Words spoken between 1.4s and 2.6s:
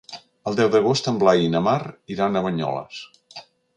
i na Mar iran a